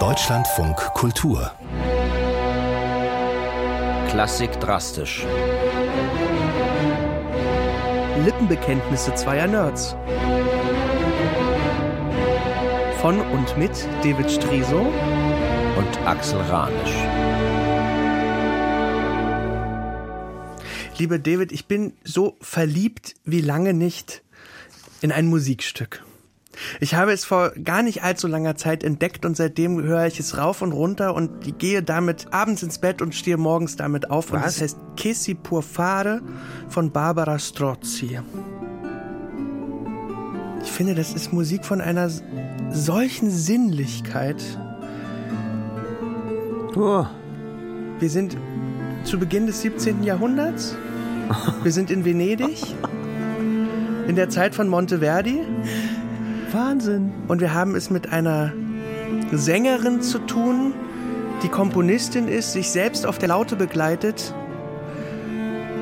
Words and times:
Deutschlandfunk 0.00 0.76
Kultur 0.94 1.52
Klassik 4.08 4.50
drastisch. 4.58 5.24
Lippenbekenntnisse 8.24 9.14
zweier 9.14 9.46
Nerds. 9.46 9.94
Von 13.00 13.20
und 13.20 13.56
mit 13.56 13.86
David 14.02 14.28
Striso 14.28 14.80
und 15.76 15.98
Axel 16.04 16.40
Ranisch. 16.40 16.96
Lieber 20.98 21.20
David, 21.20 21.52
ich 21.52 21.68
bin 21.68 21.92
so 22.02 22.38
verliebt 22.40 23.14
wie 23.24 23.40
lange 23.40 23.72
nicht 23.72 24.24
in 25.00 25.12
ein 25.12 25.28
Musikstück. 25.28 26.04
Ich 26.80 26.94
habe 26.94 27.12
es 27.12 27.24
vor 27.24 27.50
gar 27.50 27.82
nicht 27.82 28.02
allzu 28.02 28.26
langer 28.26 28.56
Zeit 28.56 28.84
entdeckt 28.84 29.24
und 29.24 29.36
seitdem 29.36 29.82
höre 29.82 30.06
ich 30.06 30.20
es 30.20 30.38
rauf 30.38 30.62
und 30.62 30.72
runter 30.72 31.14
und 31.14 31.58
gehe 31.58 31.82
damit 31.82 32.32
abends 32.32 32.62
ins 32.62 32.78
Bett 32.78 33.02
und 33.02 33.14
stehe 33.14 33.36
morgens 33.36 33.76
damit 33.76 34.10
auf. 34.10 34.32
Was? 34.32 34.42
Und 34.42 34.48
es 34.48 34.60
heißt 34.60 34.78
Che 34.96 35.34
pur 35.34 35.62
fare 35.62 36.22
von 36.68 36.90
Barbara 36.90 37.38
Strozzi. 37.38 38.20
Ich 40.62 40.72
finde, 40.72 40.94
das 40.94 41.12
ist 41.12 41.32
Musik 41.32 41.64
von 41.64 41.80
einer 41.80 42.10
solchen 42.70 43.30
Sinnlichkeit. 43.30 44.42
Oh. 46.74 47.06
Wir 48.00 48.10
sind 48.10 48.36
zu 49.04 49.18
Beginn 49.18 49.46
des 49.46 49.60
17. 49.60 50.02
Jahrhunderts. 50.02 50.76
Wir 51.62 51.72
sind 51.72 51.90
in 51.90 52.04
Venedig. 52.04 52.58
In 54.08 54.16
der 54.16 54.28
Zeit 54.28 54.54
von 54.54 54.68
Monteverdi. 54.68 55.40
Wahnsinn. 56.54 57.12
Und 57.28 57.40
wir 57.40 57.52
haben 57.52 57.74
es 57.74 57.90
mit 57.90 58.12
einer 58.12 58.52
Sängerin 59.32 60.00
zu 60.00 60.18
tun, 60.20 60.72
die 61.42 61.48
Komponistin 61.48 62.28
ist, 62.28 62.52
sich 62.52 62.70
selbst 62.70 63.06
auf 63.06 63.18
der 63.18 63.28
Laute 63.28 63.56
begleitet 63.56 64.32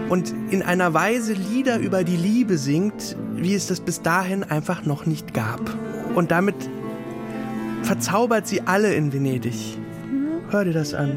und 0.08 0.34
in 0.50 0.62
einer 0.62 0.92
Weise 0.92 1.32
Lieder 1.32 1.78
über 1.78 2.04
die 2.04 2.16
Liebe 2.16 2.58
singt, 2.58 3.16
wie 3.34 3.54
es 3.54 3.68
das 3.68 3.80
bis 3.80 4.02
dahin 4.02 4.44
einfach 4.44 4.84
noch 4.84 5.06
nicht 5.06 5.34
gab. 5.34 5.60
Und 6.14 6.30
damit 6.30 6.54
verzaubert 7.82 8.46
sie 8.46 8.62
alle 8.62 8.94
in 8.94 9.12
Venedig. 9.12 9.78
Hör 10.50 10.64
dir 10.64 10.72
das 10.72 10.94
an. 10.94 11.16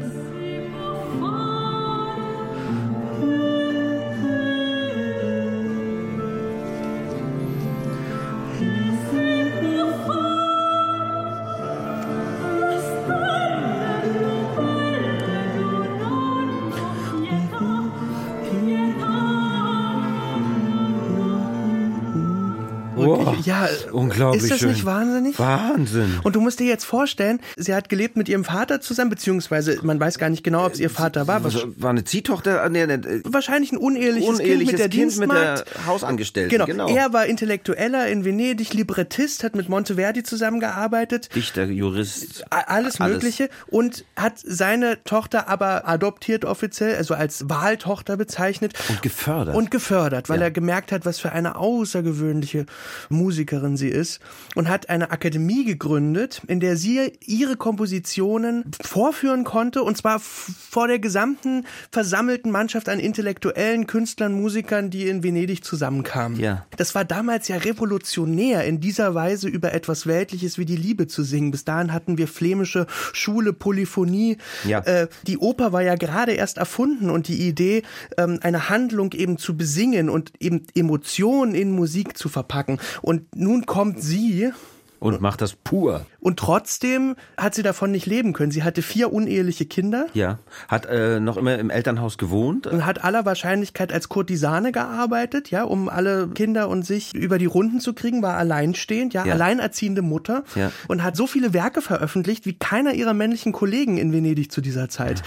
Ja, 23.44 23.68
unglaublich. 23.92 24.42
Ist 24.42 24.50
das 24.52 24.58
schön. 24.60 24.70
nicht 24.70 24.84
wahnsinnig? 24.84 25.38
Wahnsinn. 25.38 26.20
Und 26.22 26.36
du 26.36 26.40
musst 26.40 26.60
dir 26.60 26.66
jetzt 26.66 26.84
vorstellen, 26.84 27.40
sie 27.56 27.74
hat 27.74 27.88
gelebt 27.88 28.16
mit 28.16 28.28
ihrem 28.28 28.44
Vater 28.44 28.80
zusammen, 28.80 29.10
beziehungsweise 29.10 29.78
man 29.82 30.00
weiß 30.00 30.18
gar 30.18 30.28
nicht 30.30 30.42
genau, 30.44 30.66
ob 30.66 30.74
es 30.74 30.80
ihr 30.80 30.90
Vater 30.90 31.26
war. 31.26 31.44
Was, 31.44 31.56
war 31.76 31.90
eine 31.90 32.04
Ziehtochter? 32.04 32.68
Nee, 32.68 32.86
nee, 32.86 32.98
wahrscheinlich 33.24 33.72
ein 33.72 33.78
uneheliches, 33.78 34.28
uneheliches 34.28 34.58
Kind 34.58 34.70
mit 34.72 34.78
der 34.80 34.88
kind 34.88 35.16
mit 35.18 35.30
der 35.30 35.54
Dienstmagd. 35.56 35.86
Hausangestellten. 35.86 36.50
Genau. 36.50 36.66
genau. 36.66 36.88
Er 36.88 37.12
war 37.12 37.26
Intellektueller 37.26 38.08
in 38.08 38.24
Venedig, 38.24 38.74
Librettist, 38.74 39.44
hat 39.44 39.54
mit 39.56 39.68
Monteverdi 39.68 40.22
zusammengearbeitet. 40.22 41.34
Dichter, 41.34 41.64
Jurist. 41.64 42.44
Alles, 42.50 43.00
Alles. 43.00 43.12
Mögliche 43.14 43.48
und 43.68 44.04
hat 44.16 44.34
seine 44.44 45.02
Tochter 45.04 45.48
aber 45.48 45.88
adoptiert 45.88 46.44
offiziell, 46.44 46.96
also 46.96 47.14
als 47.14 47.48
Wahltochter 47.48 48.16
bezeichnet. 48.16 48.74
Und 48.88 49.02
gefördert. 49.02 49.54
Und 49.54 49.70
gefördert, 49.70 50.28
weil 50.28 50.38
Ja. 50.38 50.44
er 50.44 50.50
gemerkt 50.50 50.92
hat, 50.92 51.04
was 51.06 51.18
für 51.18 51.32
eine 51.32 51.56
außergewöhnliche 51.56 52.66
Musikerin 53.08 53.76
sie 53.76 53.88
ist. 53.88 54.20
Und 54.54 54.68
hat 54.68 54.88
eine 54.88 55.10
Akademie 55.10 55.64
gegründet, 55.64 56.42
in 56.46 56.60
der 56.60 56.76
sie 56.76 57.12
ihre 57.20 57.56
Kompositionen 57.56 58.64
vorführen 58.82 59.44
konnte. 59.44 59.82
Und 59.82 59.96
zwar 59.96 60.20
vor 60.20 60.88
der 60.88 60.98
gesamten 60.98 61.66
versammelten 61.90 62.50
Mannschaft 62.50 62.88
an 62.88 62.98
intellektuellen 62.98 63.86
Künstlern, 63.86 64.32
Musikern, 64.32 64.90
die 64.90 65.08
in 65.08 65.22
Venedig 65.22 65.64
zusammenkamen. 65.64 66.38
Ja. 66.38 66.66
Das 66.76 66.94
war 66.94 67.04
damals 67.04 67.48
ja 67.48 67.56
revolutionär, 67.56 68.64
in 68.64 68.80
dieser 68.80 69.14
Weise 69.14 69.48
über 69.48 69.72
etwas 69.72 70.06
Weltliches 70.06 70.58
wie 70.58 70.64
die 70.64 70.76
Liebe 70.76 71.06
zu 71.06 71.22
singen. 71.22 71.50
Bis 71.50 71.64
dahin 71.64 71.92
hatten 71.92 72.18
wir 72.18 72.28
flämische 72.28 72.86
Schule, 73.12 73.52
Polyphonie. 73.52 74.38
Ja. 74.64 74.80
Äh, 74.80 75.08
die 75.26 75.38
Oper 75.38 75.72
war 75.72 75.82
ja 75.82 75.94
gerade 75.94 76.32
erst 76.32 76.58
erfunden 76.58 77.10
und 77.10 77.28
die 77.28 77.46
Idee, 77.48 77.82
ähm, 78.18 78.38
eine 78.42 78.68
Handlung 78.68 79.12
eben 79.12 79.38
zu 79.38 79.56
besingen 79.56 80.08
und 80.08 80.32
eben 80.40 80.66
Emotionen 80.74 81.54
in 81.54 81.72
Musik 81.72 82.16
zu 82.16 82.28
verpacken. 82.28 82.78
Und 83.02 83.34
nun 83.34 83.66
kommt 83.66 84.02
sie 84.02 84.52
Und 84.98 85.20
macht 85.20 85.40
das 85.42 85.52
pur. 85.54 86.06
und 86.20 86.38
trotzdem 86.38 87.16
hat 87.36 87.54
sie 87.54 87.62
davon 87.62 87.90
nicht 87.92 88.06
leben 88.06 88.32
können. 88.32 88.50
Sie 88.50 88.62
hatte 88.62 88.82
vier 88.82 89.12
uneheliche 89.12 89.66
Kinder 89.66 90.06
Ja. 90.14 90.38
Hat 90.68 90.86
äh, 90.86 91.20
noch 91.20 91.36
immer 91.36 91.58
im 91.58 91.70
Elternhaus 91.70 92.18
gewohnt. 92.18 92.66
und 92.66 92.84
hat 92.86 93.04
aller 93.04 93.24
Wahrscheinlichkeit 93.24 93.92
als 93.92 94.08
Kurtisane 94.08 94.72
gearbeitet, 94.72 95.50
ja, 95.50 95.64
um 95.64 95.88
alle 95.88 96.28
Kinder 96.28 96.68
und 96.68 96.84
sich 96.86 97.14
über 97.14 97.38
die 97.38 97.46
Runden 97.46 97.80
zu 97.80 97.92
kriegen, 97.92 98.22
war 98.22 98.36
alleinstehend, 98.36 99.12
ja, 99.14 99.24
Ja. 99.24 99.34
alleinerziehende 99.34 100.02
Mutter 100.02 100.44
Ja. 100.54 100.72
und 100.88 101.02
hat 101.02 101.16
so 101.16 101.26
viele 101.26 101.52
Werke 101.52 101.82
veröffentlicht 101.82 102.46
wie 102.46 102.54
keiner 102.58 102.94
ihrer 102.94 103.14
männlichen 103.14 103.52
Kollegen 103.52 103.98
in 103.98 104.12
Venedig 104.12 104.50
zu 104.50 104.60
dieser 104.60 104.88
Zeit. 104.88 105.22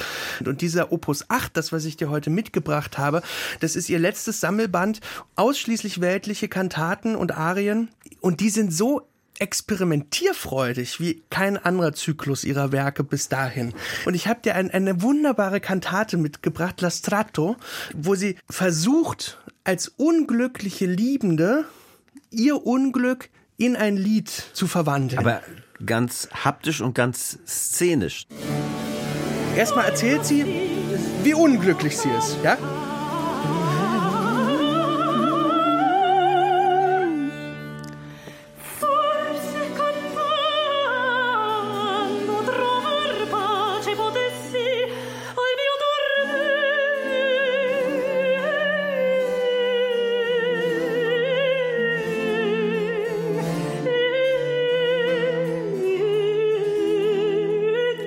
Und 0.45 0.61
dieser 0.61 0.91
Opus 0.91 1.25
8, 1.29 1.55
das 1.55 1.71
was 1.71 1.85
ich 1.85 1.95
dir 1.97 2.09
heute 2.09 2.29
mitgebracht 2.29 2.97
habe, 2.97 3.21
das 3.59 3.75
ist 3.75 3.89
ihr 3.89 3.99
letztes 3.99 4.39
Sammelband, 4.41 4.99
ausschließlich 5.35 6.01
weltliche 6.01 6.47
Kantaten 6.47 7.15
und 7.15 7.37
Arien 7.37 7.89
und 8.21 8.39
die 8.39 8.49
sind 8.49 8.73
so 8.73 9.07
experimentierfreudig 9.39 10.99
wie 10.99 11.23
kein 11.29 11.57
anderer 11.57 11.93
Zyklus 11.93 12.43
ihrer 12.43 12.71
Werke 12.71 13.03
bis 13.03 13.29
dahin. 13.29 13.73
Und 14.05 14.13
ich 14.13 14.27
habe 14.27 14.41
dir 14.41 14.55
ein, 14.55 14.69
eine 14.69 15.01
wunderbare 15.01 15.59
Kantate 15.59 16.17
mitgebracht, 16.17 16.81
La 16.81 16.91
Strato, 16.91 17.55
wo 17.95 18.15
sie 18.15 18.37
versucht, 18.49 19.39
als 19.63 19.87
unglückliche 19.87 20.85
Liebende 20.85 21.65
ihr 22.31 22.65
Unglück 22.65 23.29
in 23.57 23.75
ein 23.75 23.97
Lied 23.97 24.29
zu 24.29 24.67
verwandeln. 24.67 25.19
Aber 25.19 25.41
ganz 25.85 26.29
haptisch 26.31 26.81
und 26.81 26.93
ganz 26.95 27.39
szenisch. 27.47 28.27
Erstmal 29.55 29.85
erzählt 29.85 30.25
sie, 30.25 30.45
wie 31.23 31.33
unglücklich 31.33 31.97
sie 31.97 32.09
ist, 32.09 32.37
ja? 32.43 32.57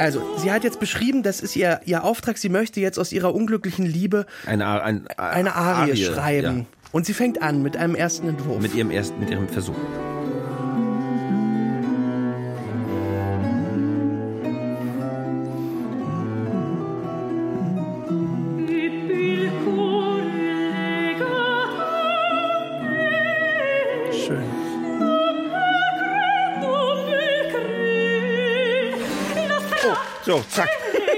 Also, 0.02 0.20
sie 0.36 0.50
hat 0.50 0.64
jetzt 0.64 0.80
beschrieben, 0.80 1.22
das 1.22 1.40
ist 1.40 1.54
ihr, 1.54 1.80
ihr 1.84 2.02
Auftrag, 2.02 2.36
sie 2.36 2.48
möchte 2.48 2.80
jetzt 2.80 2.98
aus 2.98 3.12
ihrer 3.12 3.32
unglücklichen 3.34 3.86
Liebe 3.86 4.26
Eine, 4.46 4.82
ein, 4.82 5.06
eine 5.16 5.54
Arie, 5.54 5.96
schreiben. 5.96 6.58
Ja. 6.58 6.64
Und 6.90 7.06
sie 7.06 7.14
fängt 7.14 7.40
an 7.40 7.62
mit 7.62 7.76
einem 7.76 7.94
ersten 7.94 8.28
Entwurf. 8.28 8.60
Mit 8.60 8.74
ihrem 8.74 8.90
ersten, 8.90 9.20
mit 9.20 9.30
ihrem 9.30 9.48
Versuch. 9.48 9.76
So, 30.32 30.42
zack. 30.48 30.68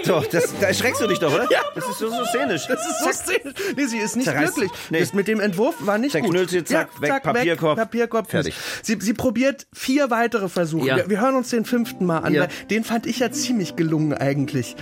So, 0.02 0.22
das, 0.30 0.52
da 0.60 0.66
erschreckst 0.66 1.00
du 1.00 1.06
dich 1.06 1.18
doch, 1.20 1.32
oder? 1.32 1.46
Ja. 1.50 1.60
Das 1.74 1.88
ist 1.88 1.98
so, 1.98 2.08
so 2.10 2.24
szenisch. 2.24 2.66
Das 2.66 2.80
ist 2.86 3.04
so 3.04 3.12
szenisch. 3.12 3.54
Nee, 3.76 3.84
sie 3.86 3.98
ist 3.98 4.16
nicht 4.16 4.24
Zerreißt. 4.26 4.56
glücklich. 4.56 4.72
Nee. 4.90 5.00
Das 5.00 5.14
mit 5.14 5.28
dem 5.28 5.38
Entwurf 5.40 5.76
war 5.80 5.98
nicht 5.98 6.12
Zerknüllt 6.12 6.50
gut. 6.50 6.50
sie, 6.50 6.64
zack, 6.64 7.00
weg, 7.00 7.22
Papierkorb. 7.22 7.78
Papierkorb. 7.78 8.28
Fertig. 8.30 8.54
Sie, 8.82 8.98
sie 9.00 9.14
probiert 9.14 9.66
vier 9.72 10.10
weitere 10.10 10.48
Versuche. 10.48 10.88
Ja. 10.88 10.96
Wir, 10.96 11.10
wir 11.10 11.20
hören 11.20 11.36
uns 11.36 11.50
den 11.50 11.64
fünften 11.64 12.04
mal 12.06 12.18
an. 12.18 12.34
Ja. 12.34 12.48
Den 12.70 12.82
fand 12.84 13.06
ich 13.06 13.20
ja 13.20 13.30
ziemlich 13.30 13.76
gelungen 13.76 14.12
eigentlich. 14.12 14.74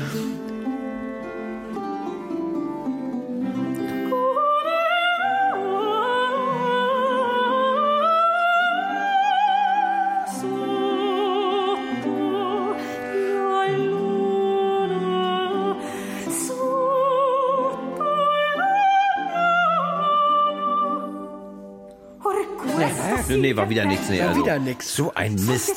Nee, 23.29 23.57
war 23.57 23.69
wieder 23.69 23.85
nichts. 23.85 24.09
Nee, 24.09 24.21
War 24.21 24.29
also, 24.29 24.43
wieder 24.43 24.59
nix. 24.59 24.95
So 24.95 25.13
ein 25.15 25.35
Mist. 25.35 25.71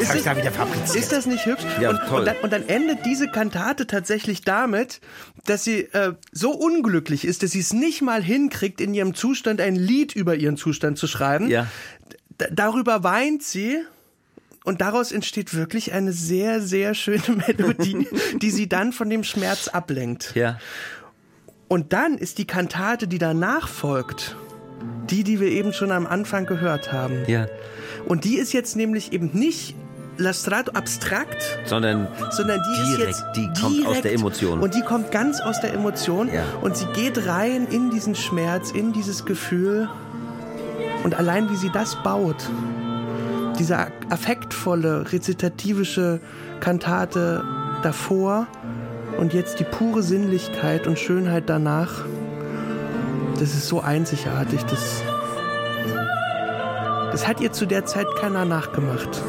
Ist, 0.00 0.10
hab 0.10 0.16
ich 0.16 0.22
da 0.22 0.36
wieder 0.36 0.52
fabriziert. 0.52 0.96
ist 0.96 1.12
das 1.12 1.26
nicht 1.26 1.46
hübsch? 1.46 1.64
Ja, 1.80 1.90
und, 1.90 1.98
toll. 2.08 2.20
Und, 2.20 2.26
dann, 2.26 2.36
und 2.42 2.52
dann 2.52 2.68
endet 2.68 3.04
diese 3.04 3.28
Kantate 3.28 3.86
tatsächlich 3.86 4.42
damit, 4.42 5.00
dass 5.46 5.64
sie 5.64 5.80
äh, 5.92 6.14
so 6.32 6.52
unglücklich 6.52 7.24
ist, 7.24 7.42
dass 7.42 7.52
sie 7.52 7.60
es 7.60 7.72
nicht 7.72 8.02
mal 8.02 8.22
hinkriegt, 8.22 8.80
in 8.80 8.94
ihrem 8.94 9.14
Zustand 9.14 9.60
ein 9.60 9.76
Lied 9.76 10.14
über 10.14 10.34
ihren 10.36 10.56
Zustand 10.56 10.98
zu 10.98 11.06
schreiben. 11.06 11.48
Ja. 11.48 11.66
D 12.40 12.46
darüber 12.52 13.04
weint 13.04 13.42
sie. 13.42 13.78
Und 14.64 14.80
daraus 14.80 15.12
entsteht 15.12 15.52
wirklich 15.52 15.92
eine 15.92 16.12
sehr, 16.12 16.62
sehr 16.62 16.94
schöne 16.94 17.22
Melodie, 17.46 18.08
die 18.40 18.50
sie 18.50 18.66
dann 18.66 18.92
von 18.92 19.10
dem 19.10 19.22
Schmerz 19.22 19.68
ablenkt. 19.68 20.32
Ja. 20.34 20.58
Und 21.68 21.92
dann 21.92 22.18
ist 22.18 22.38
die 22.38 22.46
Kantate, 22.46 23.08
die 23.08 23.18
danach 23.18 23.68
folgt, 23.68 24.36
die, 25.10 25.24
die 25.24 25.40
wir 25.40 25.48
eben 25.48 25.72
schon 25.72 25.90
am 25.92 26.06
Anfang 26.06 26.46
gehört 26.46 26.92
haben. 26.92 27.24
Ja. 27.26 27.46
Und 28.06 28.24
die 28.24 28.36
ist 28.36 28.52
jetzt 28.52 28.76
nämlich 28.76 29.12
eben 29.12 29.30
nicht 29.32 29.74
Lastrato 30.16 30.72
abstrakt, 30.72 31.42
Sondern 31.64 32.06
sondern 32.30 32.60
die 32.62 32.96
Direkt, 32.96 33.10
ist 33.10 33.24
jetzt 33.34 33.36
die 33.36 33.60
kommt 33.60 33.86
aus 33.86 34.00
der 34.02 34.12
Emotion. 34.12 34.60
Und 34.60 34.74
die 34.74 34.82
kommt 34.82 35.10
ganz 35.10 35.40
aus 35.40 35.60
der 35.60 35.74
Emotion 35.74 36.30
Ja. 36.32 36.44
und 36.62 36.76
sie 36.76 36.86
geht 36.94 37.26
rein 37.26 37.66
in 37.70 37.90
diesen 37.90 38.14
Schmerz, 38.14 38.70
in 38.70 38.92
dieses 38.92 39.24
Gefühl 39.24 39.88
und 41.02 41.16
allein 41.18 41.50
wie 41.50 41.56
sie 41.56 41.70
das 41.72 41.96
baut, 42.04 42.36
diese 43.58 43.88
affektvolle, 44.10 45.12
rezitativische 45.12 46.20
Kantate 46.60 47.42
davor 47.82 48.46
und 49.18 49.32
jetzt 49.32 49.60
die 49.60 49.64
pure 49.64 50.02
Sinnlichkeit 50.02 50.86
und 50.86 50.98
Schönheit 50.98 51.44
danach, 51.46 52.04
das 53.38 53.54
ist 53.54 53.68
so 53.68 53.80
einzigartig, 53.80 54.62
das, 54.64 55.02
das 57.10 57.26
hat 57.26 57.40
ihr 57.40 57.52
zu 57.52 57.66
der 57.66 57.84
Zeit 57.84 58.06
keiner 58.18 58.44
nachgemacht. 58.44 59.22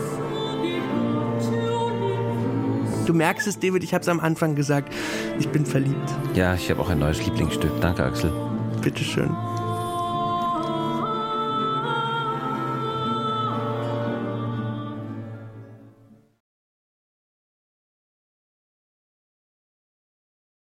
Du 3.06 3.14
merkst 3.14 3.48
es, 3.48 3.60
David, 3.60 3.84
ich 3.84 3.94
habe 3.94 4.02
es 4.02 4.10
am 4.10 4.20
Anfang 4.20 4.56
gesagt, 4.56 4.92
ich 5.38 5.50
bin 5.50 5.66
verliebt. 5.66 6.12
ja, 6.34 6.56
ich 6.56 6.70
habe 6.72 6.82
auch 6.82 6.90
ein 6.90 7.00
neues 7.00 7.24
Lieblingsstück. 7.24 7.72
Danke, 7.80 8.04
Axel. 8.04 8.32
Bitteschön. 8.82 9.30